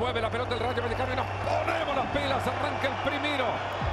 [0.00, 2.46] Mueve la pelota el Rayo Vallecano y nos ponemos las pilas.
[2.46, 3.44] Arranca el primero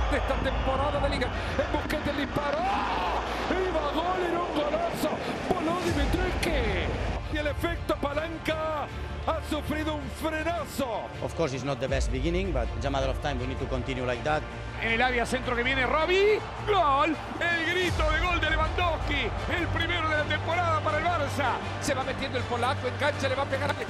[0.10, 1.28] de esta temporada de Liga.
[1.58, 2.58] En Busquets el disparo.
[2.60, 3.52] ¡Oh!
[3.52, 5.10] Iba gol en un golazo.
[5.50, 7.34] Voló Dimitrescu.
[7.34, 8.88] Y el efecto palanca
[9.28, 11.10] ha sufrido un frenazo.
[11.22, 13.38] Of course, it's not the best beginning, but it's a matter of time.
[13.38, 14.42] We need to continue like that.
[14.82, 16.40] En el área centro que viene Robbie.
[16.66, 17.18] ¡Gol!
[17.42, 19.30] El grito de gol de Lewandowski.
[19.54, 21.58] El primero de la temporada para el Barça.
[21.82, 23.74] Se va metiendo el polaco en cancha, le va a pegar a...
[23.74, 23.84] ¡Gol!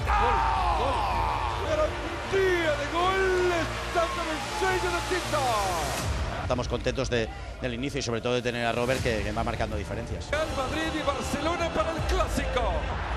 [0.79, 1.26] ¡Gol!
[2.31, 3.51] Garantía de gol.
[3.87, 5.39] Estando en el sello de Tito.
[6.41, 7.27] Estamos contentos de-
[7.61, 10.29] del inicio y sobre todo de tener a Robert que, que va marcando diferencias.
[10.31, 12.71] Real Madrid y Barcelona para el clásico.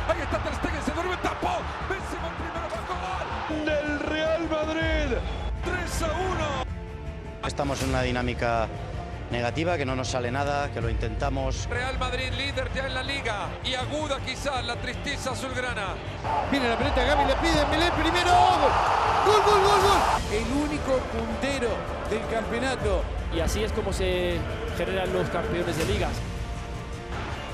[0.09, 1.59] Ahí está Ter Stegen, se duerme, tapó.
[1.89, 5.17] Benzema el primero bajo gol del Real Madrid.
[5.65, 7.47] 3 a 1.
[7.47, 8.69] Estamos en una dinámica
[9.31, 11.69] negativa, que no nos sale nada, que lo intentamos.
[11.69, 15.97] Real Madrid líder ya en la liga y aguda quizás la tristeza azulgrana.
[16.51, 18.31] Viene la pelota, Gaby le pide, Melé primero.
[19.27, 20.01] Gol, gol, gol, gol.
[20.33, 21.71] El único puntero
[22.09, 23.03] del campeonato.
[23.35, 24.39] Y así es como se
[24.77, 26.13] generan los campeones de ligas.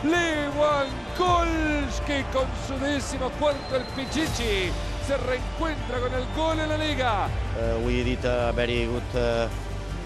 [0.05, 4.71] Lewandowski con su décimo cuarto el Pichichi
[5.07, 7.29] se reencuentra con el gol en la liga.
[7.57, 9.49] Uh, we did a very good uh,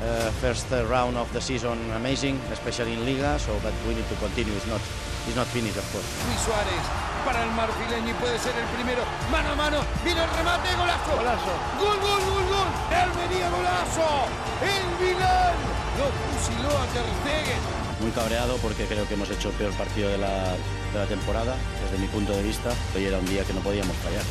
[0.02, 4.16] uh, first round of the season, amazing, especially in Liga, so but we need to
[4.16, 4.52] continue.
[4.54, 4.80] It's not,
[5.26, 6.06] it's not finished, of course.
[6.26, 6.84] Luis Suárez
[7.24, 9.02] para el marfileño y puede ser el primero.
[9.30, 11.16] Mano a mano, viene el remate, golazo.
[11.16, 11.54] Golazo.
[11.78, 12.68] Gol, gol, gol, gol.
[12.90, 14.26] Almería, golazo.
[14.64, 15.54] El Milán
[15.98, 17.60] lo fusiló a Ter Stegen.
[18.00, 20.56] Muy cabreado porque creo que hemos hecho el peor partido de la,
[20.92, 22.70] de la temporada, desde mi punto de vista.
[22.96, 24.24] Hoy era un día que no podíamos fallar,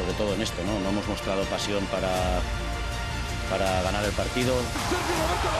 [0.00, 0.80] sobre todo en esto, ¿no?
[0.80, 2.40] No hemos mostrado pasión para,
[3.50, 4.54] para ganar el partido.
[4.90, 5.50] Sergio Roberto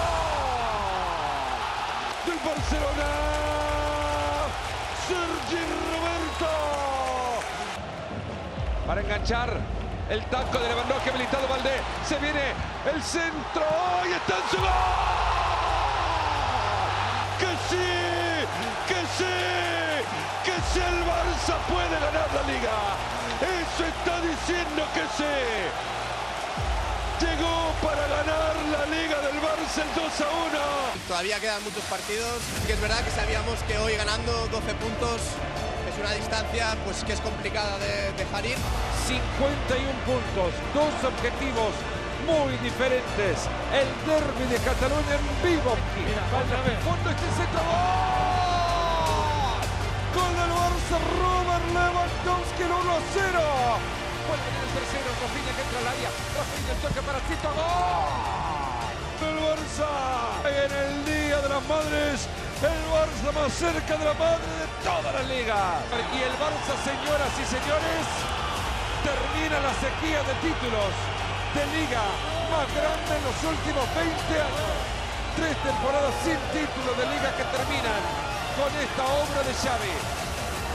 [2.27, 3.11] del Barcelona.
[5.07, 6.51] Sergio Roberto
[8.87, 9.61] para enganchar
[10.11, 11.81] el taco de Lewandowski habilitado Valdé.
[12.09, 12.53] Se viene
[12.93, 13.65] el centro
[14.09, 14.71] y está en su gol.
[17.39, 17.89] Que sí,
[18.89, 19.35] que sí,
[20.45, 22.97] que sí el Barça puede ganar la liga.
[23.43, 25.97] Eso está diciendo que sí.
[27.19, 30.29] Llegó para ganar la liga del Barça el 2 a
[30.99, 31.07] 1.
[31.07, 32.43] Todavía quedan muchos partidos.
[32.59, 35.23] Sí que es verdad que sabíamos que hoy ganando 12 puntos
[35.87, 38.59] es una distancia pues que es complicada de dejar ir.
[39.07, 39.23] 51
[40.03, 41.73] puntos, dos objetivos
[42.27, 43.47] muy diferentes.
[43.71, 45.79] El derby de Cataluña en vivo.
[46.35, 47.63] Falta de fondo este centro.
[47.63, 48.67] ¡Gol!
[50.11, 54.06] Gol del Barça, Robert Lewandowski, el 1 a 0.
[54.27, 56.11] En el tercero, Rafinha que entra al área.
[56.35, 57.21] Rafinha el toque para.
[57.55, 58.37] ¡Gol!
[59.23, 59.91] Del Barça.
[60.47, 62.29] En el Día de las Madres,
[62.61, 65.81] el Barça más cerca de la madre de toda la liga.
[66.11, 68.05] Y el Barça, señoras y señores,
[69.07, 70.91] termina la sequía de títulos
[71.55, 72.03] de liga
[72.51, 74.11] más grande en los últimos 20
[74.43, 74.75] años.
[75.39, 78.03] Tres temporadas sin título de liga que terminan
[78.59, 79.97] con esta obra de Xavi.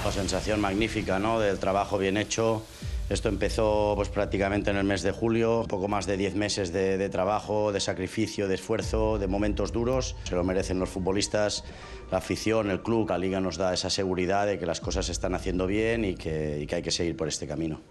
[0.06, 1.40] La sensación magnífica, ¿no?
[1.40, 2.64] Del trabajo bien hecho.
[3.12, 7.10] Esto empezó pues, prácticamente en el mes de julio, poco más de 10 meses de,
[7.10, 10.16] trabajo, de sacrificio, de esfuerzo, de momentos duros.
[10.24, 11.66] Se lo merecen los futbolistas,
[12.10, 13.10] la afición, el club.
[13.10, 16.16] La liga nos da esa seguridad de que las cosas se están haciendo bien y
[16.16, 17.82] que, y que hay que seguir por este camino.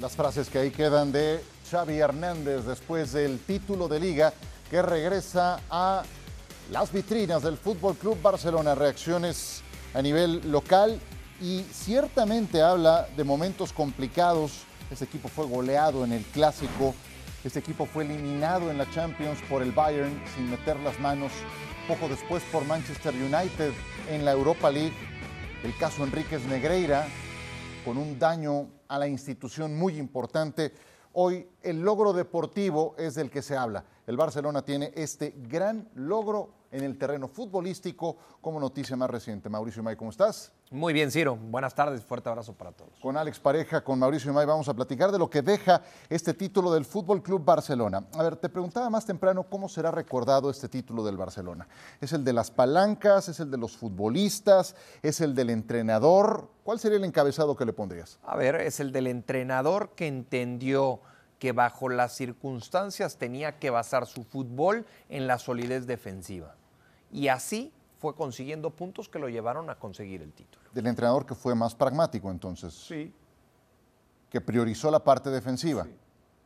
[0.00, 4.32] Las frases que ahí quedan de Xavi Hernández después del título de liga
[4.70, 6.04] que regresa a
[6.70, 8.76] las vitrinas del Fútbol Club Barcelona.
[8.76, 9.60] Reacciones
[9.92, 11.00] a nivel local
[11.40, 14.62] y ciertamente habla de momentos complicados.
[14.90, 16.94] Este equipo fue goleado en el clásico.
[17.42, 21.32] Este equipo fue eliminado en la Champions por el Bayern sin meter las manos.
[21.88, 23.72] Poco después por Manchester United
[24.10, 24.94] en la Europa League.
[25.62, 27.06] El caso Enríquez Negreira
[27.84, 30.72] con un daño a la institución muy importante.
[31.12, 33.84] Hoy el logro deportivo es del que se habla.
[34.06, 39.48] El Barcelona tiene este gran logro en el terreno futbolístico como noticia más reciente.
[39.48, 40.52] Mauricio May, ¿cómo estás?
[40.72, 41.36] Muy bien, Ciro.
[41.36, 42.02] Buenas tardes.
[42.02, 42.98] Fuerte abrazo para todos.
[43.00, 46.72] Con Alex Pareja, con Mauricio May, vamos a platicar de lo que deja este título
[46.72, 48.04] del Fútbol Club Barcelona.
[48.14, 51.68] A ver, te preguntaba más temprano cómo será recordado este título del Barcelona.
[52.00, 53.28] ¿Es el de las palancas?
[53.28, 54.74] ¿Es el de los futbolistas?
[55.00, 56.50] ¿Es el del entrenador?
[56.64, 58.18] ¿Cuál sería el encabezado que le pondrías?
[58.24, 61.02] A ver, es el del entrenador que entendió
[61.38, 66.56] que bajo las circunstancias tenía que basar su fútbol en la solidez defensiva.
[67.14, 70.64] Y así fue consiguiendo puntos que lo llevaron a conseguir el título.
[70.72, 72.74] Del entrenador que fue más pragmático entonces.
[72.74, 73.14] Sí.
[74.28, 75.86] Que priorizó la parte defensiva.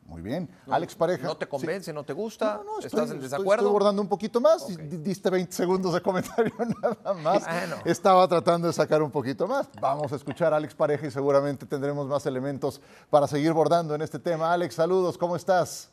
[0.05, 0.47] Muy bien.
[0.69, 1.25] Alex Pareja.
[1.25, 1.49] ¿No te sí.
[1.49, 2.57] convence, no te gusta?
[2.57, 3.63] No, no, estoy, ¿Estás en desacuerdo?
[3.63, 4.67] Estoy abordando un poquito más.
[5.03, 7.43] Diste 20 segundos de comentario nada más.
[7.45, 7.77] Bueno.
[7.83, 9.67] Estaba tratando de sacar un poquito más.
[9.81, 12.79] Vamos a escuchar a Alex Pareja y seguramente tendremos más elementos
[13.09, 14.53] para seguir bordando en este tema.
[14.53, 15.89] Alex, saludos, ¿cómo estás?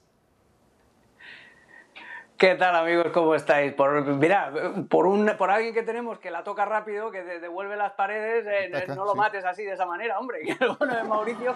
[2.38, 3.06] ¿Qué tal amigos?
[3.14, 3.72] ¿Cómo estáis?
[3.72, 4.52] Por, mira,
[4.90, 8.44] por, un, por alguien que tenemos que la toca rápido, que de- devuelve las paredes,
[8.46, 9.18] eh, Ataca, no lo sí.
[9.18, 10.40] mates así de esa manera, hombre.
[10.44, 11.54] Que el bueno de Mauricio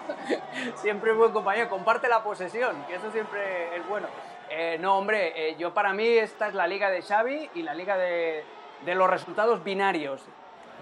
[0.75, 4.07] siempre es buen compañero, comparte la posesión, que eso siempre es bueno.
[4.49, 7.75] Eh, no, hombre, eh, yo para mí esta es la liga de Xavi y la
[7.75, 8.43] liga de,
[8.83, 10.25] de los resultados binarios,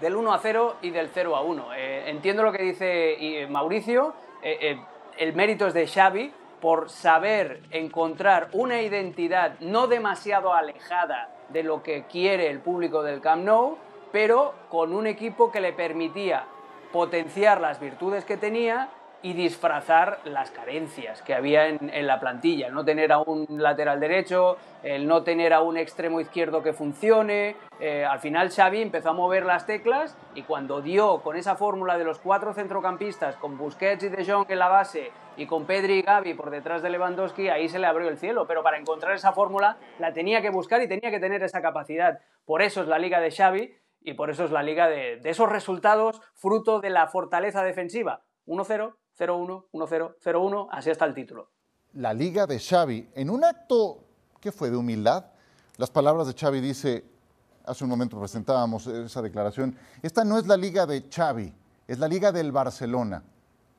[0.00, 1.74] del 1 a 0 y del 0 a 1.
[1.74, 8.82] Eh, entiendo lo que dice Mauricio, el mérito es de Xavi por saber encontrar una
[8.82, 13.78] identidad no demasiado alejada de lo que quiere el público del Camp Nou,
[14.12, 16.44] pero con un equipo que le permitía
[16.92, 18.88] potenciar las virtudes que tenía
[19.22, 22.68] y disfrazar las carencias que había en, la plantilla.
[22.68, 26.72] El no tener a un lateral derecho, el no tener a un extremo izquierdo que
[26.72, 27.56] funcione.
[27.80, 31.98] Eh, al final Xavi empezó a mover las teclas y cuando dio con esa fórmula
[31.98, 35.98] de los cuatro centrocampistas, con Busquets y De Jong en la base y con Pedri
[35.98, 38.46] y Gavi por detrás de Lewandowski, ahí se le abrió el cielo.
[38.46, 42.20] Pero para encontrar esa fórmula la tenía que buscar y tenía que tener esa capacidad.
[42.46, 45.30] Por eso es la liga de Xavi y por eso es la liga de, de
[45.30, 48.22] esos resultados fruto de la fortaleza defensiva.
[48.46, 51.50] 1-0, 0-1, 1-0, 0-1, así está el título.
[51.94, 54.04] La Liga de Xavi, en un acto
[54.40, 55.26] que fue de humildad,
[55.76, 57.04] las palabras de Xavi dice,
[57.66, 61.52] hace un momento presentábamos esa declaración, esta no es la Liga de Xavi,
[61.86, 63.22] es la Liga del Barcelona.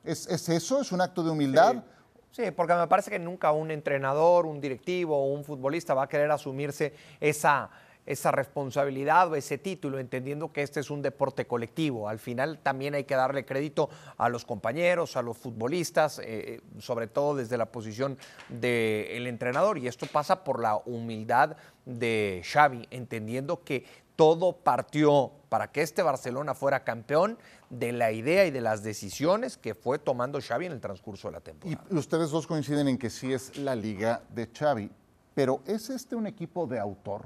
[0.03, 0.81] ¿Es, es eso?
[0.81, 1.83] ¿Es un acto de humildad?
[2.31, 6.07] Sí, porque me parece que nunca un entrenador, un directivo o un futbolista va a
[6.07, 7.69] querer asumirse esa,
[8.06, 12.09] esa responsabilidad o ese título, entendiendo que este es un deporte colectivo.
[12.09, 17.07] Al final también hay que darle crédito a los compañeros, a los futbolistas, eh, sobre
[17.07, 18.18] todo desde la posición
[18.50, 19.77] del entrenador.
[19.77, 21.56] Y esto pasa por la humildad
[21.86, 27.38] de Xavi, entendiendo que todo partió para que este Barcelona fuera campeón
[27.69, 31.33] de la idea y de las decisiones que fue tomando Xavi en el transcurso de
[31.33, 31.83] la temporada.
[31.89, 34.92] Y ustedes dos coinciden en que sí es la Liga de Xavi,
[35.33, 37.25] pero ¿es este un equipo de autor?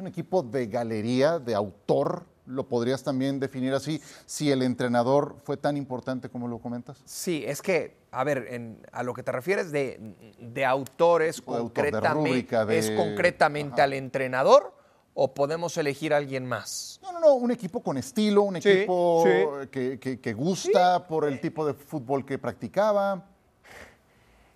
[0.00, 2.24] ¿Es un equipo de galería, de autor?
[2.46, 7.02] ¿Lo podrías también definir así si el entrenador fue tan importante como lo comentas?
[7.04, 10.00] Sí, es que, a ver, en- a lo que te refieres de,
[10.40, 11.60] de autores, autor, de
[11.90, 13.84] concretamente, rúbrica, de- ¿es concretamente Ajá.
[13.84, 14.74] al entrenador
[15.12, 16.98] o podemos elegir a alguien más?
[17.02, 19.68] No, no, no, un equipo con estilo, un Sí, equipo sí.
[19.70, 23.26] Que, que- que gusta por el tipo de fútbol que practicaba.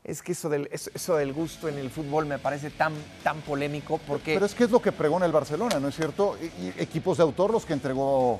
[0.05, 2.93] Es que eso del, eso, del gusto en el fútbol me parece tan,
[3.23, 4.35] tan polémico porque...
[4.35, 6.37] Pero es que es lo que pregona el Barcelona, ¿no es cierto?
[6.77, 8.39] Equipos de autor los que entregó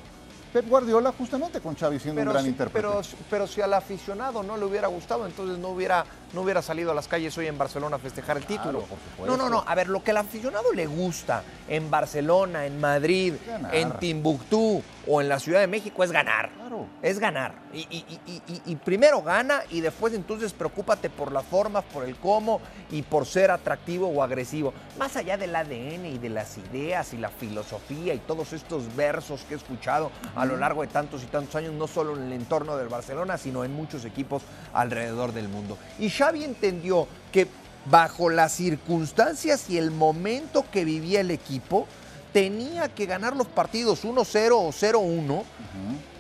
[0.55, 2.87] Pep Guardiola justamente con Xavi siendo un gran si, intérprete.
[2.89, 6.93] pero, pero si al aficionado no le hubiera gustado, entonces no hubiera, no hubiera salido
[6.93, 8.83] a las calles hoy en Barcelona a festejar el título.
[9.19, 9.65] por no, no, no.
[9.67, 13.75] A ver, lo que al aficionado le gusta en Barcelona, en Madrid, Ganar.
[13.75, 16.51] en Timbuktu o en la Ciudad de México es ganar.
[16.51, 16.87] Claro.
[17.03, 17.55] Es ganar.
[17.73, 21.83] Y, y- y- y- y- y primero gana y después entonces preocúpate por las formas,
[21.93, 22.61] por el cómo
[22.93, 24.73] y por ser atractivo o agresivo.
[25.01, 29.43] Más allá del ADN y de las ideas y la filosofía y todos estos versos
[29.49, 30.13] que he escuchado
[30.45, 33.39] a lo largo de tantos y tantos años, no solo en el entorno del Barcelona,
[33.39, 34.43] sino en muchos equipos
[34.73, 35.79] alrededor del mundo.
[35.99, 37.49] Y Xavi entendió que
[37.87, 41.87] bajo las circunstancias y el momento que vivía el equipo,
[42.33, 45.43] tenía que ganar los partidos 1-0 o 0-1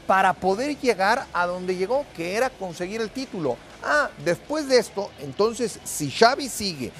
[0.07, 3.57] para poder llegar a donde llegó, que era conseguir el título.
[3.83, 6.93] Ah, después de esto, entonces, si Xavi sigue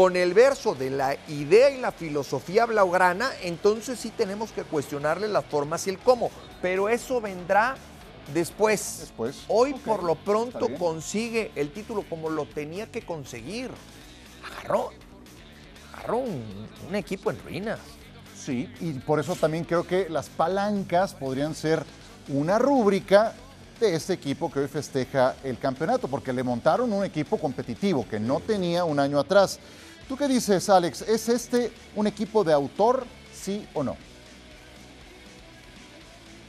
[0.00, 5.28] con el verso de la idea y la filosofía blaugrana, entonces sí tenemos que cuestionarle
[5.28, 6.30] las formas y el cómo.
[6.62, 7.74] Pero eso vendrá
[8.32, 8.96] después.
[9.00, 9.44] Después.
[9.48, 13.70] Hoy, por lo pronto, consigue el título como lo tenía que conseguir.
[14.50, 14.88] Agarró,
[15.92, 17.78] agarró un, un equipo en ruinas.
[18.34, 21.84] Sí, y por eso también creo que las palancas podrían ser
[22.28, 23.34] una rúbrica
[23.78, 28.18] de este equipo que hoy festeja el campeonato, porque le montaron un equipo competitivo que
[28.18, 29.60] no tenía un año atrás.
[30.10, 31.02] ¿Tú qué dices, Alex?
[31.02, 33.96] ¿Es este un equipo de autor, sí o no?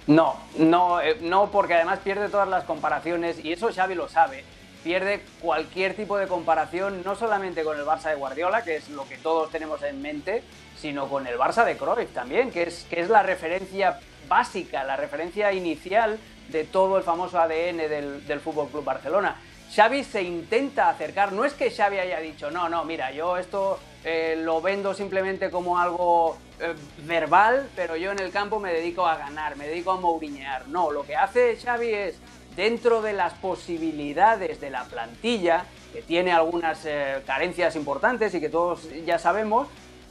[0.07, 4.43] No, no, eh, no, porque además pierde todas las comparaciones y eso Xavi lo sabe.
[4.83, 9.07] Pierde cualquier tipo de comparación, no solamente con el Barça de Guardiola, que es lo
[9.07, 10.41] que todos tenemos en mente,
[10.75, 14.97] sino con el Barça de Cruyff también, que es, que es la referencia básica, la
[14.97, 19.35] referencia inicial de todo el famoso ADN del, del Fútbol Club Barcelona.
[19.73, 23.79] Xavi se intenta acercar, no es que Xavi haya dicho, no, no, mira, yo esto
[24.03, 26.75] eh, lo vendo simplemente como algo eh,
[27.05, 30.67] verbal, pero yo en el campo me dedico a ganar, me dedico a mouriñear.
[30.67, 32.19] No, lo que hace Xavi es
[32.53, 35.63] dentro de las posibilidades de la plantilla,
[35.93, 39.69] que tiene algunas eh, carencias importantes y que todos ya sabemos,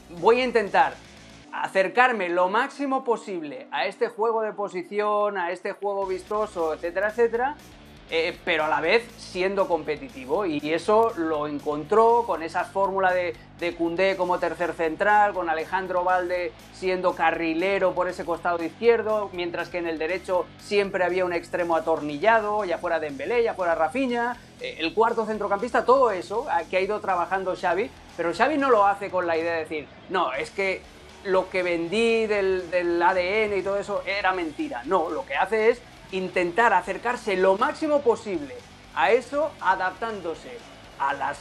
[0.09, 0.95] voy a intentar
[1.53, 7.55] acercarme lo máximo posible a este juego de posición, a este juego vistoso, etcétera, etcétera,
[8.13, 10.45] eh, pero a la vez siendo competitivo.
[10.45, 16.03] Y eso lo encontró con esa fórmula de, de Cundé como tercer central, con Alejandro
[16.03, 21.31] Valde siendo carrilero por ese costado izquierdo, mientras que en el derecho siempre había un
[21.31, 26.77] extremo atornillado, ya fuera Dembélé, ya fuera Rafinha, eh, el cuarto centrocampista, todo eso que
[26.77, 30.33] ha ido trabajando Xavi, pero Xavi no lo hace con la idea de decir, no,
[30.33, 30.81] es que
[31.23, 34.81] lo que vendí del ADN y todo eso era mentira.
[34.85, 38.55] No, lo que hace es intentar acercarse lo máximo posible
[38.95, 40.57] a eso, adaptándose
[40.99, 41.37] a las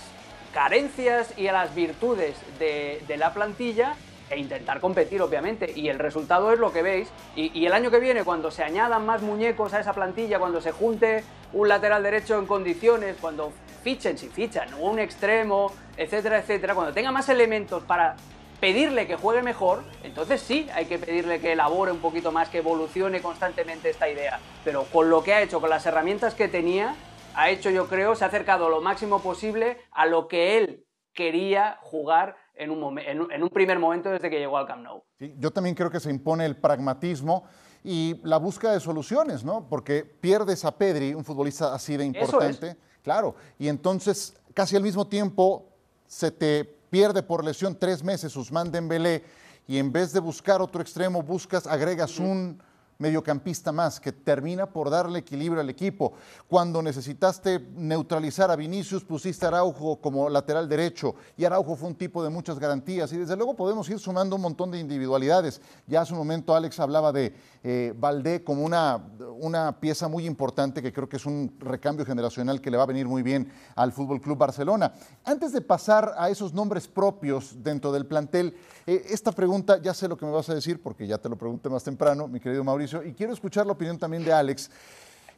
[0.53, 3.95] carencias y a las virtudes de, de la plantilla
[4.31, 5.73] e intentar competir, obviamente.
[5.75, 7.09] Y el resultado es lo que veis.
[7.35, 10.61] Y, y, el año que viene, cuando se añadan más muñecos a esa plantilla, cuando
[10.61, 16.75] se junte un lateral derecho en condiciones, cuando fichen, si fichan, un extremo, etcétera, etcétera,
[16.75, 18.17] cuando tenga más elementos para
[18.61, 22.59] pedirle que juegue mejor, entonces sí hay que pedirle que elabore un poquito más, que
[22.59, 24.39] evolucione constantemente esta idea.
[24.65, 26.95] Pero con lo que ha hecho, con las herramientas que tenía,
[27.35, 31.79] ha hecho, yo creo, se ha acercado lo máximo posible a lo que él quería
[31.83, 35.03] jugar en un, en, en un primer momento desde que llegó al Camp Nou.
[35.19, 37.45] Sí, yo también creo que se impone el pragmatismo
[37.83, 39.67] y la búsqueda de soluciones, ¿no?
[39.69, 45.07] Porque pierdes a Pedri, un futbolista así de importante, claro, y entonces casi al mismo
[45.07, 45.67] tiempo
[46.07, 49.25] se te pierde por lesión tres meses Usman Dembélé
[49.67, 52.61] y en vez de buscar otro extremo buscas, agregas un
[53.01, 56.13] mediocampista más que termina por darle equilibrio al equipo.
[56.47, 61.95] Cuando necesitaste neutralizar a Vinicius, pusiste a Araujo como lateral derecho y Araujo fue un
[61.97, 65.61] tipo de muchas garantías y desde luego podemos ir sumando un montón de individualidades.
[65.87, 69.03] Ya hace un momento Alex hablaba de eh, Valdé como una,
[69.39, 72.87] una pieza muy importante que creo que es un recambio generacional que le va a
[72.87, 74.93] venir muy bien al Fútbol Club Barcelona.
[75.25, 78.55] Antes de pasar a esos nombres propios dentro del plantel,
[78.87, 81.37] eh, esta pregunta ya sé lo que me vas a decir porque ya te lo
[81.37, 84.71] pregunté más temprano, mi querido Mauricio y quiero escuchar la opinión también de Alex.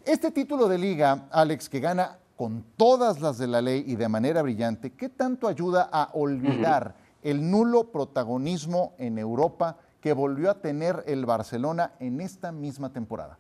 [0.04, 4.09] Este título de liga, Alex, que gana con todas las de la ley y de
[4.09, 10.61] manera brillante, ¿qué tanto ayuda a olvidar el nulo protagonismo en Europa que volvió a
[10.61, 13.38] tener el Barcelona en esta misma temporada?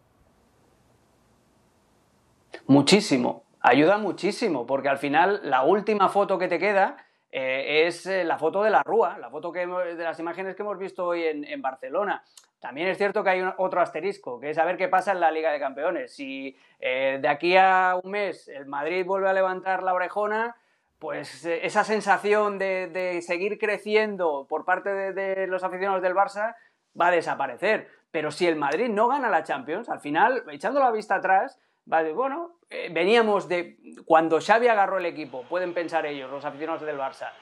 [2.66, 6.96] Muchísimo, ayuda muchísimo, porque al final la última foto que te queda
[7.32, 10.54] eh, es eh, la foto de la Rúa, la foto que hemos, de las imágenes
[10.54, 12.22] que hemos visto hoy en, en Barcelona.
[12.62, 15.32] También es cierto que hay otro asterisco, que es a ver qué pasa en la
[15.32, 16.14] Liga de Campeones.
[16.14, 20.54] Si eh, de aquí a un mes el Madrid vuelve a levantar la orejona,
[21.00, 26.54] pues eh, esa sensación de, seguir creciendo por parte de, los aficionados del Barça
[26.98, 27.88] va a desaparecer.
[28.12, 31.58] Pero si el Madrid no gana la Champions, al final, echando la vista atrás,
[31.92, 36.30] va a decir, bueno, eh, veníamos de cuando Xavi agarró el equipo, pueden pensar ellos,
[36.30, 37.32] los aficionados del Barça,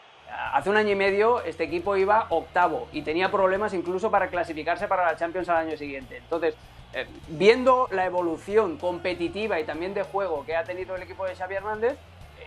[0.52, 4.88] hace un año y medio este equipo iba octavo y tenía problemas incluso para clasificarse
[4.88, 6.16] para la Champions al año siguiente.
[6.18, 6.54] Entonces,
[6.92, 11.34] eh, viendo la evolución competitiva y también de juego que ha tenido el equipo de
[11.36, 11.96] Xavi Hernández,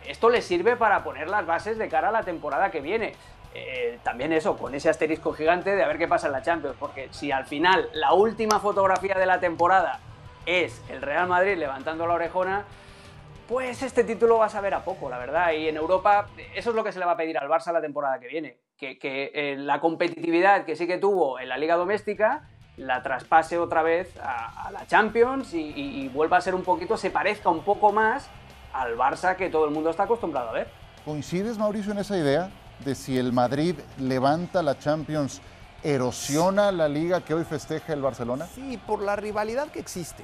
[0.05, 3.13] esto le sirve para poner las bases de cara a la temporada que viene.
[3.55, 6.75] Eh, también eso, con ese asterisco gigante de a ver qué pasa en la Champions,
[6.79, 9.99] porque si al final la última fotografía de la temporada
[10.45, 12.65] es el Real Madrid levantando la orejona,
[13.47, 15.51] pues este título va a saber a poco, la verdad.
[15.51, 17.81] Y en Europa eso es lo que se le va a pedir al Barça la
[17.81, 18.57] temporada que viene.
[18.77, 23.57] Que, que eh, la competitividad que sí que tuvo en la liga doméstica la traspase
[23.59, 27.11] otra vez a, a la Champions y, y, y, vuelva a ser un poquito, se
[27.11, 28.29] parezca un poco más
[28.73, 30.67] al Barça que todo el mundo está acostumbrado a ver.
[31.05, 32.49] ¿Coincides, Mauricio, en esa idea
[32.83, 35.39] de si el Madrid levanta la Champions,
[35.83, 38.47] erosiona la liga que hoy festeja el Barcelona?
[38.47, 40.23] Sí, por la rivalidad que existe.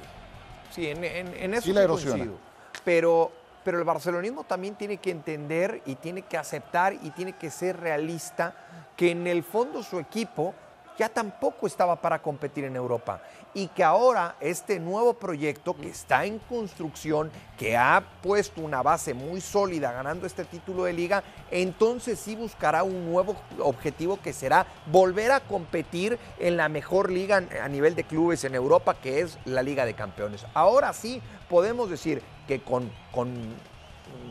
[0.70, 2.16] Sí, en, en, en eso sí la erosiona.
[2.16, 2.49] Coincido
[2.84, 3.30] pero,
[3.64, 7.78] pero el barcelonismo también tiene que entender y tiene que aceptar y tiene que ser
[7.78, 8.54] realista
[8.96, 10.54] que en el fondo su equipo
[10.98, 13.22] ya tampoco estaba para competir en Europa
[13.54, 19.14] y que ahora este nuevo proyecto que está en construcción, que ha puesto una base
[19.14, 24.66] muy sólida ganando este título de liga, entonces sí buscará un nuevo objetivo que será
[24.86, 29.38] volver a competir en la mejor liga a nivel de clubes en Europa, que es
[29.44, 30.46] la Liga de Campeones.
[30.54, 33.30] Ahora sí podemos decir que con, con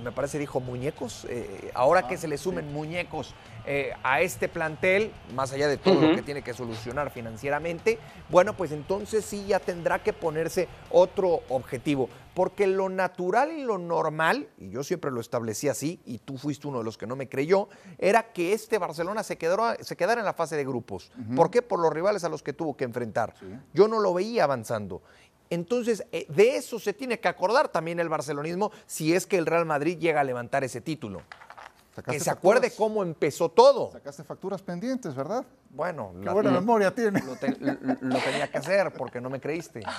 [0.03, 3.33] me parece dijo muñecos, eh, ahora que se le sumen muñecos
[3.65, 6.09] eh, a este plantel, más allá de todo uh -huh.
[6.09, 7.99] lo que tiene que solucionar financieramente,
[8.29, 13.77] bueno, pues entonces sí ya tendrá que ponerse otro objetivo, porque lo natural y lo
[13.77, 17.15] normal, y yo siempre lo establecí así, y tú fuiste uno de los que no
[17.15, 21.11] me creyó, era que este Barcelona se, quedó, se quedara en la fase de grupos.
[21.17, 21.35] Uh -huh.
[21.35, 21.61] ¿Por qué?
[21.61, 23.33] Por los rivales a los que tuvo que enfrentar.
[23.39, 23.45] Sí.
[23.73, 25.01] Yo no lo veía avanzando.
[25.51, 29.45] Entonces, eh, de eso se tiene que acordar también el barcelonismo si es que el
[29.47, 31.23] Real Madrid llega a levantar ese título.
[32.03, 33.91] Que se acuerde cómo empezó todo.
[33.91, 35.45] Sacaste facturas pendientes, ¿verdad?
[35.71, 37.21] Bueno, Qué buena memoria tiene.
[37.21, 39.81] Lo, te- lo- lo tenía que hacer porque no me creíste.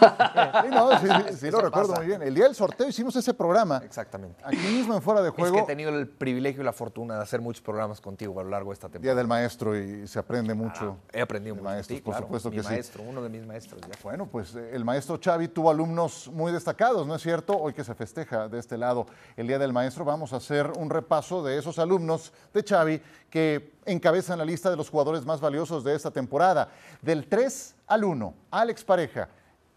[0.62, 2.00] Sí, no, sí, sí, sí lo recuerdo pasa.
[2.00, 2.22] muy bien.
[2.22, 3.80] El día del sorteo hicimos ese programa.
[3.84, 4.42] Exactamente.
[4.44, 5.56] Aquí mismo en Fuera de Es Juego.
[5.56, 8.50] que he tenido el privilegio y la fortuna de hacer muchos programas contigo a lo
[8.50, 9.16] largo de esta Día temporada.
[9.18, 10.96] del maestro y se aprende mucho.
[11.12, 12.26] He aprendido mucho maestros, ti, por claro.
[12.26, 12.68] supuesto Mi que sí.
[12.68, 13.80] maestro, uno de mis maestros.
[13.82, 13.88] ya.
[14.02, 17.56] Bueno, pues eh, el maestro Xavi tuvo alumnos muy destacados, ¿no es cierto?
[17.56, 20.90] Hoy que se festeja de este lado el Día del Maestro, vamos a hacer un
[20.90, 25.82] repaso de esos alumnos de Xavi que encabezan la lista de los jugadores más valiosos
[25.82, 26.68] de esta temporada.
[27.02, 29.28] Del 3 al 1, Alex Pareja,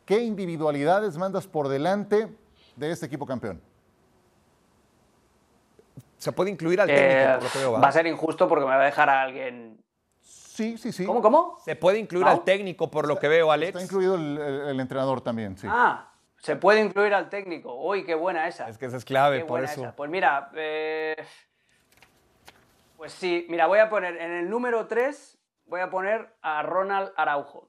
[0.06, 2.28] ¿qué individualidades mandas por delante
[2.76, 3.60] de este equipo campeón?
[6.18, 7.72] Se puede incluir al técnico, Eh, por lo que veo.
[7.74, 7.88] ¿va?
[7.88, 9.78] a ser injusto porque me va a dejar a alguien.
[10.22, 11.06] Sí, sí, sí.
[11.06, 11.58] ¿Cómo, cómo?
[11.66, 12.32] Se puede incluir ¿No?
[12.32, 13.70] al técnico, por lo que veo, Alex.
[13.70, 15.68] Está incluido el, el- el entrenador también, sí.
[15.70, 17.74] Ah, se puede incluir al técnico.
[17.76, 18.70] Uy, qué buena esa.
[18.70, 19.82] Es que esa es clave, Qué por buena eso.
[19.82, 19.96] esa.
[19.96, 21.16] Pues mira, eh,
[23.04, 27.12] pues sí, mira, voy a poner en el número 3, voy a poner a Ronald
[27.18, 27.68] Araujo.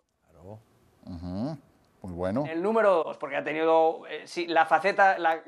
[1.06, 1.58] Ujú,
[2.02, 2.44] Muy bueno.
[2.44, 5.42] En el número 2, porque ha tenido eh, sí, la faceta, la,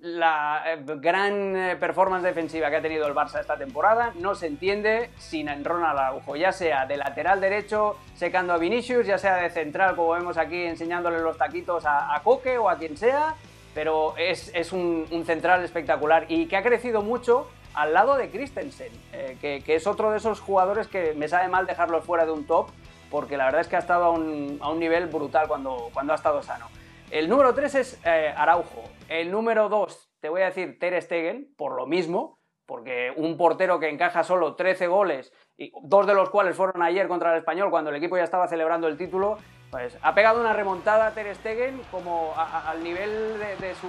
[0.00, 4.46] la, eh, gran eh, performance defensiva que ha tenido el Barça esta temporada, no se
[4.46, 9.48] entiende sin Ronald Araujo, ya sea de lateral derecho secando a Vinicius, ya sea de
[9.48, 13.36] central, como vemos aquí enseñándole los taquitos a, a Coque o a quien sea,
[13.74, 17.48] pero es, es un, un central espectacular y que ha crecido mucho
[17.78, 21.66] al lado de Christensen, eh, que, es otro de esos jugadores que me sabe mal
[21.66, 22.68] dejarlo fuera de un top,
[23.10, 26.12] porque la verdad es que ha estado a un, a un nivel brutal cuando, cuando
[26.12, 26.66] ha estado sano.
[27.10, 28.82] El número 3 es eh, Araujo.
[29.08, 33.78] El número 2, te voy a decir Ter Stegen, por lo mismo, porque un portero
[33.80, 37.70] que encaja solo 13 goles, y dos de los cuales fueron ayer contra el Español,
[37.70, 39.38] cuando el equipo ya estaba celebrando el título,
[39.70, 43.86] pues ha pegado una remontada Ter Stegen como a- a- al nivel de su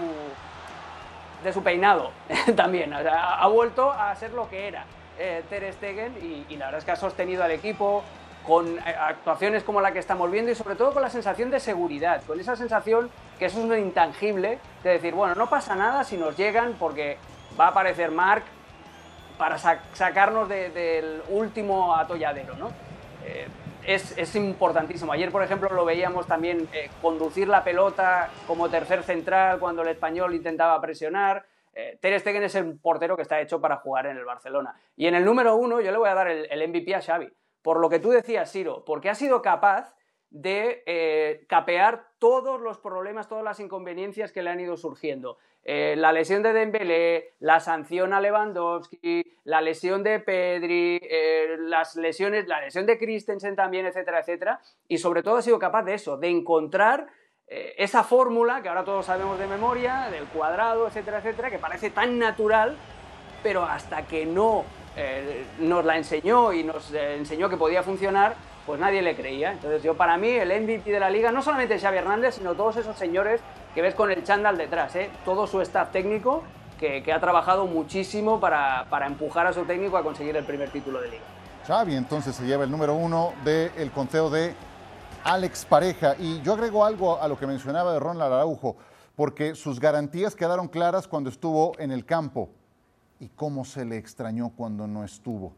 [1.43, 2.11] de su peinado
[2.55, 2.93] también.
[2.93, 4.85] Ha vuelto a ser lo que era
[5.17, 6.15] eh, Ter Stegen
[6.49, 8.03] y, la verdad es que ha sostenido al equipo
[8.45, 11.59] con eh, actuaciones como la que estamos viendo y sobre todo con la sensación de
[11.59, 16.17] seguridad, con esa sensación que es un intangible de decir, bueno, no pasa nada si
[16.17, 17.17] nos llegan porque
[17.59, 18.43] va a aparecer Marc
[19.37, 22.69] para sa- sacarnos de- del último atolladero, ¿no?
[23.25, 23.47] Eh,
[23.89, 25.11] es, es importantísimo.
[25.11, 29.87] Ayer, por ejemplo, lo veíamos también eh, conducir la pelota como tercer central cuando el
[29.87, 31.43] español intentaba presionar.
[31.73, 34.79] Eh, Ter Stegen es el portero que está hecho para jugar en el Barcelona.
[34.95, 37.33] Y en el número uno yo le voy a dar el, MVP a Xavi.
[37.63, 39.95] Por lo que tú decías, Siro, porque ha sido capaz
[40.29, 45.39] de eh, capear todos los problemas, todas las inconveniencias que le han ido surgiendo.
[45.63, 51.95] Eh, la lesión de Dembélé, la sanción a Lewandowski, la lesión de Pedri, eh, las
[51.95, 54.61] lesiones, la lesión de Christensen también, etcétera, etcétera.
[54.87, 57.07] Y sobre todo ha sido capaz de eso, de encontrar
[57.47, 61.89] eh, esa fórmula que ahora todos sabemos de memoria, del cuadrado, etcétera, etcétera, que parece
[61.89, 62.77] tan natural,
[63.43, 64.65] pero hasta que no
[65.59, 69.53] nos la enseñó y nos enseñó que podía funcionar, pues nadie le creía.
[69.53, 72.75] Entonces yo para mí el MVP de la liga, no solamente Xavi Hernández, sino todos
[72.75, 73.41] esos señores
[73.73, 75.09] que ves con el chándal detrás, ¿eh?
[75.25, 76.43] todo su staff técnico
[76.79, 80.69] que, que ha trabajado muchísimo para, para empujar a su técnico a conseguir el primer
[80.69, 81.23] título de liga.
[81.67, 84.55] Xavi entonces se lleva el número uno del conteo de
[85.23, 86.15] Alex Pareja.
[86.17, 88.77] Y yo agrego algo a lo que mencionaba de Ronald Araujo,
[89.15, 92.49] porque sus garantías quedaron claras cuando estuvo en el campo
[93.19, 95.53] y cómo se le extrañó cuando no estuvo.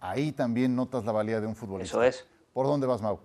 [0.00, 1.96] Ahí también notas la valía de un futbolista.
[1.96, 2.26] Eso es.
[2.52, 3.20] ¿Por dónde vas, Mau?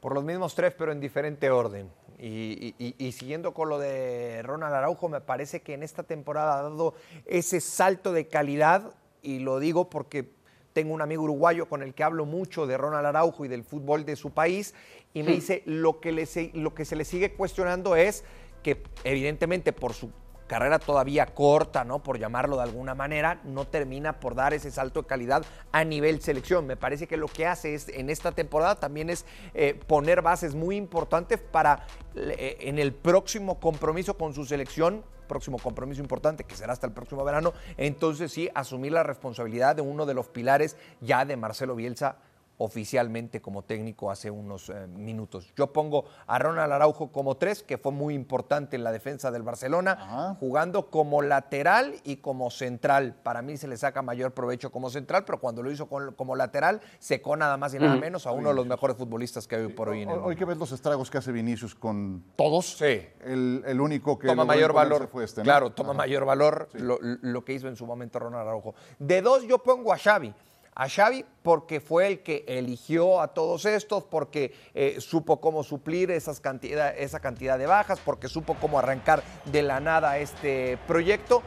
[0.00, 1.90] Por los mismos tres, pero en diferente orden.
[2.24, 6.04] Y, y- y- y siguiendo con lo de Ronald Araujo, me parece que en esta
[6.04, 6.94] temporada ha dado
[7.26, 10.30] ese salto de calidad, y lo digo porque
[10.72, 14.04] tengo un amigo uruguayo con el que hablo mucho de Ronald Araujo y del fútbol
[14.04, 14.72] de su país,
[15.12, 18.22] y me dice, lo que, le se- lo que se le sigue cuestionando es
[18.62, 20.12] que evidentemente por su
[20.52, 22.02] carrera todavía corta, ¿no?
[22.02, 26.20] Por llamarlo de alguna manera, no termina por dar ese salto de calidad a nivel
[26.20, 26.66] selección.
[26.66, 30.54] Me parece que lo que hace es, en esta temporada también es eh, poner bases
[30.54, 36.54] muy importantes para eh, en el próximo compromiso con su selección, próximo compromiso importante que
[36.54, 40.76] será hasta el próximo verano, entonces sí asumir la responsabilidad de uno de los pilares
[41.00, 42.18] ya de Marcelo Bielsa
[42.64, 45.52] oficialmente como técnico hace unos eh, minutos.
[45.56, 49.42] Yo pongo a Ronald Araujo como tres, que fue muy importante en la defensa del
[49.42, 50.36] Barcelona, Ajá.
[50.38, 53.16] jugando como lateral y como central.
[53.22, 56.36] Para mí se le saca mayor provecho como central, pero cuando lo hizo con- como
[56.36, 59.62] lateral, secó nada más y nada menos a uno de los mejores futbolistas que hay
[59.64, 62.76] hoy por hoy en el Hoy, que ves los estragos que hace Vinicius con todos,
[62.78, 63.00] Sí.
[63.24, 65.08] el, el único que toma logró mayor valor.
[65.08, 65.44] fue este, ¿no?
[65.44, 65.98] Claro, toma Ajá.
[65.98, 68.74] mayor valor lo, lo que hizo en su momento Ronald Araujo.
[68.98, 70.32] De dos, yo pongo a Xavi.
[70.74, 76.10] A Xavi porque fue el que eligió a todos estos, porque eh, supo cómo suplir
[76.10, 81.42] esas cantidad, esa cantidad de bajas, porque supo cómo arrancar de la nada este proyecto.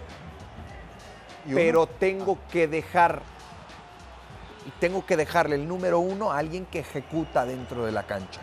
[1.54, 3.22] Pero tengo que dejar,
[4.80, 8.42] tengo que dejarle el número uno a alguien que ejecuta dentro de la cancha.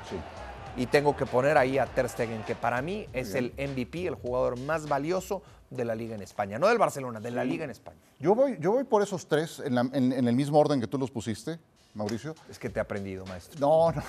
[0.76, 4.14] Y tengo que poner ahí a Ter Stegen, que para mí es el MVP, el
[4.14, 6.58] jugador más valioso de la Liga en España.
[6.58, 7.98] No del Barcelona, de la Liga en España.
[8.18, 10.86] Yo voy, yo voy por esos tres en, la- en- en el mismo orden que
[10.86, 11.58] tú los pusiste,
[11.94, 12.34] Mauricio.
[12.50, 13.58] Es que te he aprendido, maestro.
[13.60, 14.02] No, no.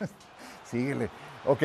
[0.70, 1.08] Síguele.
[1.46, 1.62] Ok.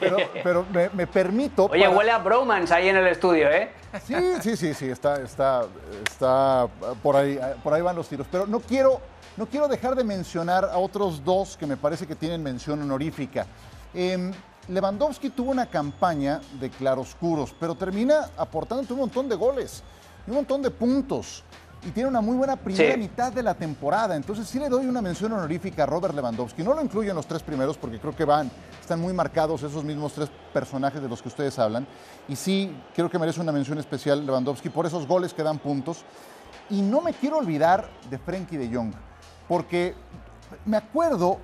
[0.00, 1.66] Pero, pero me, me permito.
[1.66, 3.70] Oye, para- huele a bromance ahí en el estudio, ¿eh?
[4.06, 5.64] Sí, sí, sí, sí, está, está,
[6.04, 6.68] está
[7.02, 8.26] por ahí, por ahí van los tiros.
[8.30, 9.00] Pero no quiero,
[9.38, 13.46] no quiero dejar de mencionar a otros dos que me parece que tienen mención honorífica.
[13.94, 14.30] Em,
[14.68, 19.82] Lewandowski tuvo una campaña de claroscuros, pero termina aportándote un montón de goles
[20.26, 21.42] y un montón de puntos.
[21.86, 22.98] Y tiene una muy buena primera Sí.
[22.98, 24.16] mitad de la temporada.
[24.16, 26.62] Entonces sí le doy una mención honorífica a Robert Lewandowski.
[26.64, 28.50] No lo incluyo en los tres primeros porque creo que van,
[28.80, 31.86] están muy marcados esos mismos tres personajes de los que ustedes hablan.
[32.26, 35.98] Y sí, creo que merece una mención especial Lewandowski por esos goles que dan puntos.
[36.68, 38.92] Y no me quiero olvidar de Frenkie de Jong,
[39.46, 39.94] porque
[40.66, 41.38] me acuerdo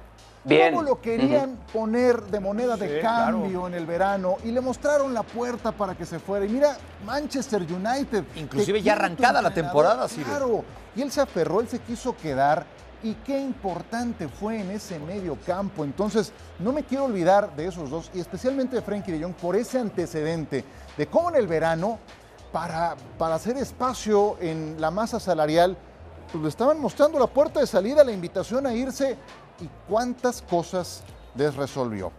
[0.45, 0.75] Bien.
[0.75, 5.15] cómo lo querían poner de moneda de Sí, cambio en el verano y le mostraron
[5.15, 6.45] la puerta para que se fuera.
[6.45, 6.77] Y mira,
[7.07, 8.25] Manchester United.
[8.37, 10.27] Inclusive ya arrancada la temporada, Ciro.
[10.29, 12.67] Claro, y él se aferró, él se quiso quedar.
[13.03, 15.85] Y qué importante fue en ese medio campo.
[15.85, 19.57] Entonces, no me quiero olvidar de esos dos, y especialmente de Frenkie de Jong, por
[19.57, 20.65] ese antecedente
[20.97, 21.99] de cómo en el verano,
[22.51, 25.77] para, para hacer espacio en la masa salarial,
[26.33, 29.17] pues le estaban mostrando la puerta de salida, la invitación a irse,
[29.61, 31.05] y cuántas cosas
[31.37, 32.13] les resolvió.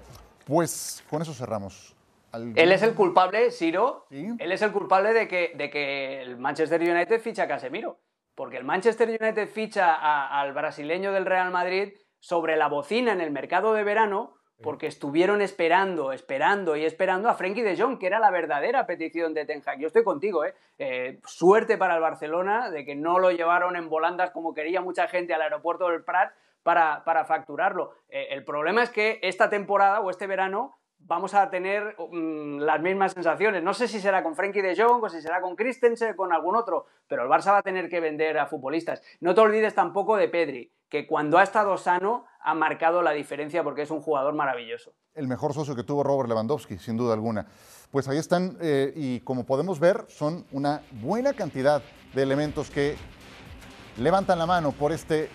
[0.45, 1.95] Pues con eso cerramos.
[2.32, 4.06] ¿Algún- Él es el culpable, Siro.
[4.10, 4.28] Sí.
[4.39, 8.00] Él es el culpable de que, de que el Manchester United ficha a Casemiro.
[8.36, 13.21] Porque el Manchester United ficha a- al brasileño del Real Madrid sobre la bocina en
[13.21, 18.08] el mercado de verano porque estuvieron esperando, esperando y esperando a Frenkie de Jong, que
[18.08, 19.80] era la verdadera petición de Ten Hag.
[19.80, 20.54] Yo estoy contigo, ¿eh?
[20.78, 25.08] Eh, Suerte para el Barcelona de que no lo llevaron en volandas como quería mucha
[25.10, 26.32] gente al aeropuerto del Prat
[26.65, 27.91] para, para facturarlo.
[28.10, 32.82] Eh, el problema es que esta temporada o este verano vamos a tener mm, las
[32.82, 33.62] mismas sensaciones.
[33.62, 36.34] No sé si será con Frenkie de Jong o si será con Christensen o con
[36.34, 39.04] algún otro, pero el Barça va a tener que vender a futbolistas.
[39.19, 43.63] No te olvides tampoco de Pedri, que cuando ha estado sano ha marcado la diferencia
[43.63, 44.93] porque es un jugador maravilloso.
[45.13, 47.45] el mejor socio que tuvo Robert Lewandowski, sin duda alguna.
[47.91, 51.84] Pues ahí están, eh, y como podemos ver, son una buena cantidad
[52.15, 52.95] de elementos que
[53.97, 55.30] levantan la mano por este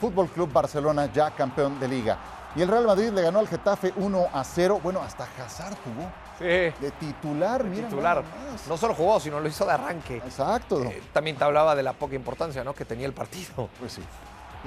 [0.00, 2.18] Fútbol Club Barcelona, ya campeón de liga.
[2.56, 4.80] Y el Real Madrid le ganó al Getafe 1 a 0.
[4.82, 7.86] Bueno, hasta Hazard jugó Sí, de titular, mira.
[7.86, 8.24] titular.
[8.68, 10.16] No solo jugó, sino lo hizo de arranque.
[10.16, 10.82] Exacto.
[10.82, 12.74] Eh, también te hablaba de la poca importancia ¿no?
[12.74, 13.68] que tenía el partido.
[13.78, 14.02] Pues sí.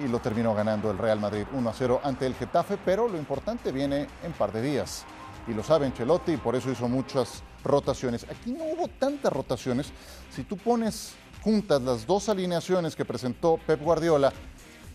[0.04, 3.18] Y lo terminó ganando el Real Madrid 1 a 0 ante el Getafe, pero lo
[3.18, 5.04] importante viene en par de días.
[5.48, 8.24] Y lo sabe Ancelotti y por eso hizo muchas rotaciones.
[8.30, 9.92] Aquí no hubo tantas rotaciones.
[10.34, 14.32] Si tú pones juntas las dos alineaciones que presentó Pep Guardiola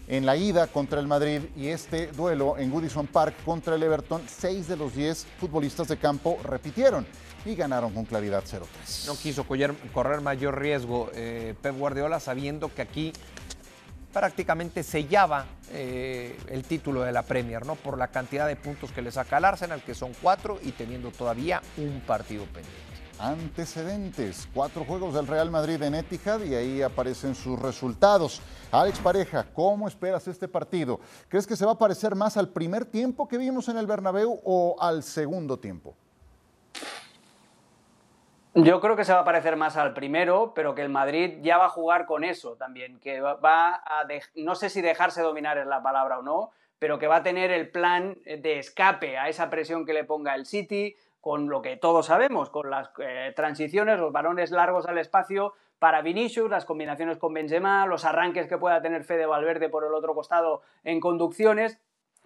[0.08, 4.22] en la ida contra el Madrid y este duelo en Goodison Park contra el Everton,
[4.26, 7.06] seis de los diez futbolistas de campo repitieron
[7.44, 9.06] y ganaron con claridad 0-3.
[9.06, 13.12] No quiso correr, mayor riesgo eh, Pep Guardiola sabiendo que aquí
[14.12, 17.76] prácticamente sellaba eh, el título de la Premier, ¿no?
[17.76, 21.10] Por la cantidad de puntos que le saca al Arsenal, que son cuatro, y teniendo
[21.10, 22.87] todavía un partido pendiente.
[23.18, 28.40] Antecedentes, cuatro juegos del Real Madrid en Etihad y ahí aparecen sus resultados.
[28.70, 31.00] Alex Pareja, ¿cómo esperas este partido?
[31.28, 34.40] ¿Crees que se va a parecer más al primer tiempo que vimos en el Bernabéu
[34.44, 35.96] o al segundo tiempo?
[38.54, 41.58] Yo creo que se va a parecer más al primero, pero que el Madrid ya
[41.58, 45.66] va a jugar con eso también, que va- a, no sé si dejarse dominar es
[45.66, 49.50] la palabra o no, pero que va a tener el plan de escape a esa
[49.50, 50.94] presión que le ponga el City,
[51.28, 56.00] con lo que todos sabemos, con las eh, transiciones, los balones largos al espacio para
[56.00, 60.14] Vinicius, las combinaciones con Benzema, los arranques que pueda tener Fede Valverde por el otro
[60.14, 61.82] costado en conducciones,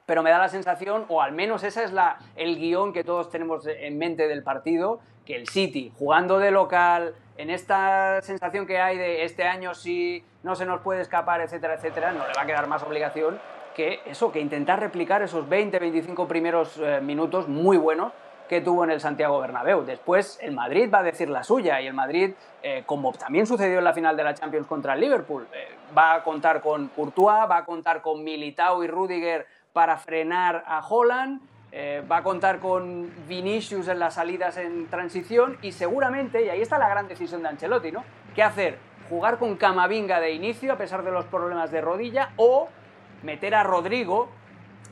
[0.07, 3.29] pero me da la sensación, o al menos ese es la, el guion que todos
[3.29, 8.79] tenemos en mente del partido, que el City, jugando de local, en esta sensación que
[8.79, 12.43] hay de este año sí no se nos puede escapar, etcétera, etcétera, no le va
[12.43, 13.41] a quedar más obligación
[13.75, 18.13] que eso, que intentar replicar esos 20, 25 primeros eh, minutos muy buenos
[18.53, 19.83] que tuvo en el Santiago Bernabéu.
[19.83, 23.79] Después el Madrid va a decir la suya y el Madrid, eh, como también sucedió
[23.79, 27.51] en la final de la Champions contra el Liverpool, eh, va a contar con Courtois,
[27.51, 31.41] va a contar con Militao y Rudiger para frenar a Holland,
[31.73, 36.61] eh, va a contar con Vinicius en las salidas en transición y seguramente, y ahí
[36.61, 38.05] está la gran decisión de Ancelotti, ¿no?
[38.35, 38.79] ¿Qué hacer?
[39.09, 42.69] jugar con Camavinga de inicio a pesar de los problemas de rodilla o
[43.23, 44.31] meter a Rodrigo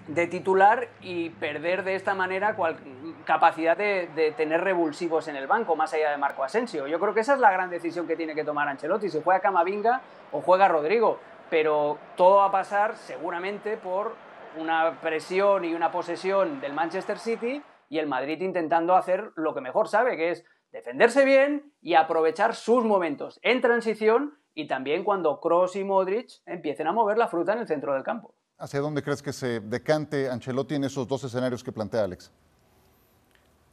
[0.08, 2.76] de titular y perder de esta manera cual,
[3.24, 6.86] capacidad de, tener revulsivos en el banco, más allá de Marco Asensio.
[6.86, 9.40] Yo creo que esa es la gran decisión que tiene que tomar Ancelotti, si juega
[9.40, 10.00] Camavinga
[10.32, 11.18] o juega Rodrigo.
[11.50, 14.14] Pero todo va a pasar seguramente por
[14.56, 19.60] una presión y una posesión del Manchester City y el Madrid intentando hacer lo que
[19.60, 25.40] mejor sabe, que es defenderse bien y aprovechar sus momentos en transición y también cuando
[25.40, 28.34] Kroos y Modric empiecen a mover la fruta en el centro del campo.
[28.58, 32.30] ¿Hacia dónde crees que se decante Ancelotti en esos dos escenarios que plantea Alex?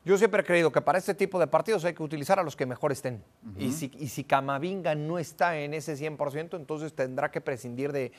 [0.08, 2.56] Yo siempre he creído que para este tipo de partidos hay que utilizar a los
[2.56, 3.22] que mejor estén.
[3.58, 8.14] y, si, y, si, Camavinga no está en ese 100%, entonces tendrá que prescindir de,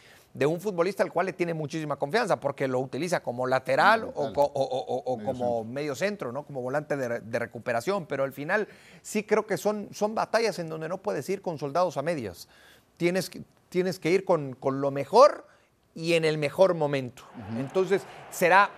[0.47, 5.65] un futbolista al cual le tiene muchísima confianza, porque lo utiliza como lateral o, como
[5.65, 6.45] medio centro, ¿no?
[6.45, 8.05] como volante de, recuperación.
[8.05, 8.69] Pero al final
[9.01, 12.49] sí creo que son, son batallas en donde no puedes ir con soldados a medias.
[12.99, 15.47] Tienes que, tienes que ir con, con lo mejor
[15.95, 17.23] y en el mejor momento.
[17.57, 18.71] Entonces será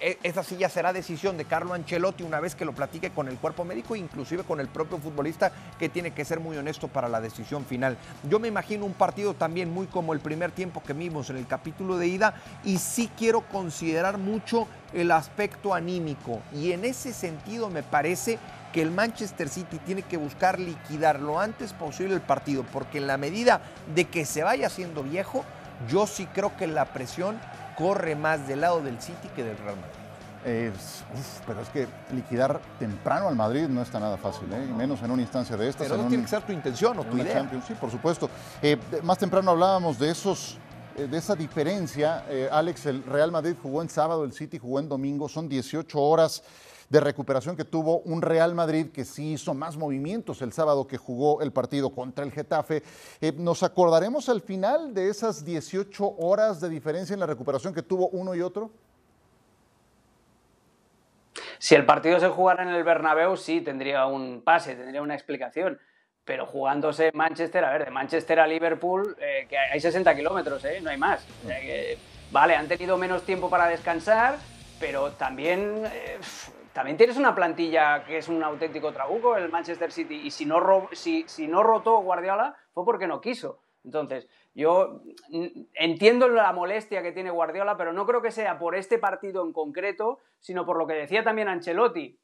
[0.00, 3.36] esa sí ya será decisión de Carlo Ancelotti una vez que lo platique con el
[3.36, 7.20] cuerpo médico, inclusive con el propio futbolista, que tiene que ser muy honesto para la
[7.20, 7.96] decisión final.
[8.28, 11.46] Yo me imagino un partido también muy como el primer tiempo que vimos en el
[11.46, 17.70] capítulo de ida y sí quiero considerar mucho el aspecto anímico y en ese sentido
[17.70, 18.38] me parece
[18.72, 23.06] que el Manchester City tiene que buscar liquidar lo antes posible el partido, porque en
[23.06, 23.60] la medida
[23.94, 25.44] de que se vaya haciendo viejo,
[25.88, 27.38] yo sí creo que la presión
[27.76, 30.72] corre más del lado del City que del Real Madrid.
[31.46, 34.66] pero es que liquidar temprano al Madrid no está nada fácil, ¿eh?
[34.76, 35.88] menos en una instancia de estas.
[35.88, 37.34] Pero no tiene que ser tu intención o tu idea.
[37.34, 37.64] Champions.
[37.66, 38.28] Sí, por supuesto.
[38.60, 40.58] Eh, más temprano hablábamos de esos
[40.96, 42.24] eh, de esa diferencia.
[42.50, 46.42] Alex, el Real Madrid jugó en sábado, el City jugó en domingo, son 18 horas
[46.92, 50.98] de recuperación que tuvo un Real Madrid que sí hizo más movimientos el sábado que
[50.98, 52.82] jugó el partido contra el Getafe.
[53.22, 57.80] Eh, ¿Nos acordaremos al final de esas 18 horas de diferencia en la recuperación que
[57.80, 58.70] tuvo uno y otro?
[61.58, 65.80] Si el partido se jugara en el Bernabéu, sí, tendría un pase, tendría una explicación.
[66.26, 70.80] Pero jugándose Manchester, a ver, de Manchester a Liverpool, eh, que hay 60 kilómetros, ¿eh?
[70.82, 71.26] no hay más.
[72.30, 74.36] vale, han tenido menos tiempo para descansar,
[74.78, 75.84] pero también
[76.72, 80.88] también tienes una plantilla que es un auténtico trabuco, el Manchester City, y si no,
[80.92, 83.60] si, si no rotó Guardiola fue porque no quiso.
[83.84, 85.02] Entonces, yo
[85.74, 89.52] entiendo la molestia que tiene Guardiola, pero no creo que sea por este partido en
[89.52, 92.18] concreto, sino por lo que decía también Ancelotti,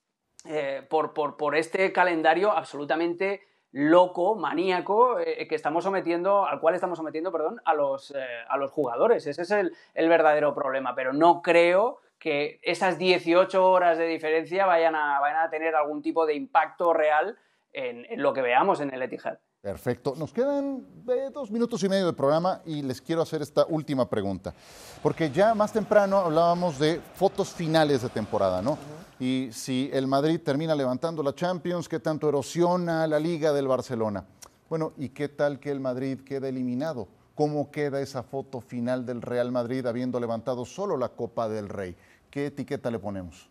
[0.46, 6.96] eh, por, por, este calendario absolutamente loco, maníaco, eh, que estamos sometiendo, al cual estamos
[6.96, 9.26] sometiendo, perdón, a los, eh, a los jugadores.
[9.26, 14.66] Ese es el, el verdadero problema, pero no creo que esas 18 horas de diferencia
[14.66, 17.36] vayan a, vayan a tener algún tipo de impacto real
[17.72, 19.38] en, lo que veamos en el Etihad.
[19.60, 20.14] Perfecto.
[20.16, 24.08] Nos quedan eh, dos minutos y medio de programa y les quiero hacer esta última
[24.08, 24.54] pregunta.
[25.02, 28.78] Porque ya más temprano hablábamos de fotos finales de temporada, ¿no?
[29.20, 34.24] Y si el Madrid termina levantando la Champions, ¿qué tanto erosiona la liga del Barcelona?
[34.68, 37.08] Bueno, ¿y qué tal que el Madrid quede eliminado?
[37.34, 41.96] ¿Cómo queda esa foto final del Real Madrid habiendo levantado solo la Copa del Rey?
[42.30, 43.48] ¿Qué etiqueta le ponemos?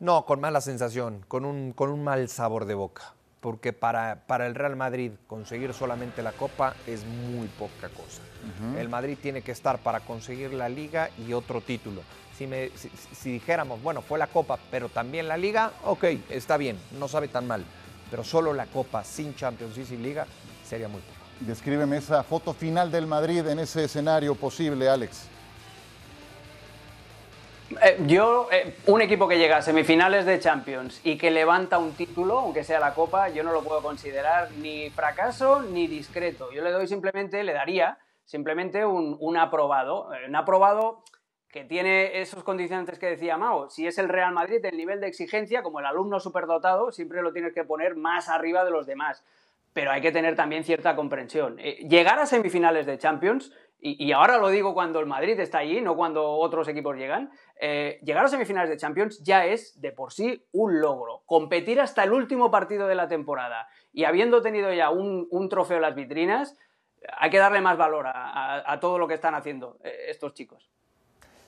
[0.00, 3.14] No, con mala sensación, con un, con un mal sabor de boca.
[3.40, 8.20] Porque para, para, el Real Madrid conseguir solamente la Copa es muy poca cosa.
[8.76, 12.02] El Madrid tiene que estar para conseguir la Liga y otro título.
[12.36, 12.70] Si, me,
[13.12, 17.28] si, dijéramos, bueno, fue la Copa, pero también la Liga, ok, está bien, no sabe
[17.28, 17.64] tan mal.
[18.10, 20.26] Pero solo la Copa sin Champions y sin Liga
[20.64, 21.18] sería muy poco.
[21.40, 25.28] Descríbeme esa foto final del Madrid en ese escenario posible, Alex.
[27.70, 31.92] Eh, yo, eh, un equipo que llega a semifinales de Champions y que levanta un
[31.92, 36.50] título, aunque sea la Copa, yo no lo puedo considerar ni fracaso ni discreto.
[36.50, 40.14] Yo le doy simplemente, le daría simplemente un, aprobado.
[40.14, 41.02] Eh, un aprobado
[41.50, 43.68] que tiene esos condicionantes que decía Mao.
[43.68, 47.32] Si es el Real Madrid, el nivel de exigencia, como el alumno superdotado, siempre lo
[47.32, 49.24] tienes que poner más arriba de los demás.
[49.74, 51.58] Pero hay que tener también cierta comprensión.
[51.58, 55.94] llegar a semifinales de Champions y, ahora lo digo cuando el Madrid está allí, no
[55.94, 60.44] cuando otros equipos llegan, eh, llegar a semifinales de Champions ya es de por sí
[60.50, 61.22] un logro.
[61.26, 65.82] Competir hasta el último partido de la temporada y habiendo tenido ya un, trofeo en
[65.82, 66.56] las vitrinas,
[67.18, 70.68] hay que darle más valor a, todo lo que están haciendo eh, estos chicos.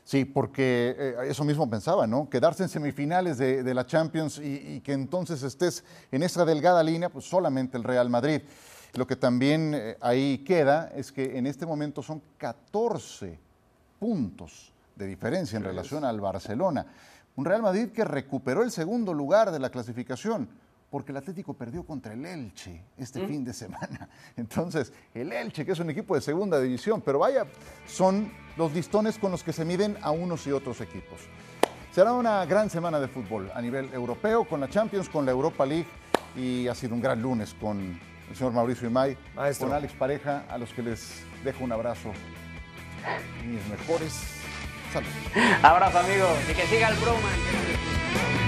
[0.05, 2.31] Sí, porque eh, eso mismo pensaba, ¿no?
[2.31, 7.09] Quedarse en semifinales de, la Champions y, y, que entonces estés en esa delgada línea,
[7.09, 8.43] pues solamente el Real Madrid.
[8.94, 13.38] Lo que también eh, ahí queda es que en este momento son 14
[13.98, 16.87] puntos de diferencia en relación al Barcelona.
[17.37, 20.48] Un Real Madrid que recuperó el segundo lugar de la clasificación.
[20.90, 24.09] porque el Atlético perdió contra el Elche este fin de semana.
[24.37, 27.46] Entonces, el Elche, que es un equipo de segunda división, pero vaya,
[27.87, 31.20] son los listones con los que se miden a unos y otros equipos.
[31.92, 35.64] Será una gran semana de fútbol a nivel europeo, con la Champions, con la Europa
[35.64, 35.87] League,
[36.37, 37.98] y ha sido un gran lunes con
[38.31, 39.69] el señor Mauricio Imay, Maestro.
[39.69, 42.12] con Alex Pareja, a los que les dejo un abrazo.
[43.45, 44.12] Mis mejores
[44.93, 45.14] saludos.
[45.62, 48.39] Abrazo amigos y que siga el Broman.